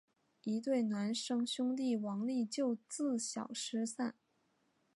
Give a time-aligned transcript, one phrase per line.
[0.41, 4.15] 一对孪生兄弟王利就自小失散。